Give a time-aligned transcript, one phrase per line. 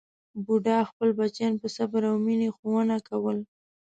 [0.45, 3.37] بوډا خپل بچیان په صبر او مینې ښوونه کول.